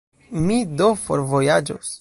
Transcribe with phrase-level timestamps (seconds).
[0.45, 1.89] Mi do forvojaĝos.